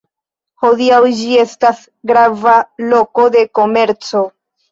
[0.61, 2.57] Hodiaŭ ĝi estas grava
[2.93, 4.25] loko de komerco.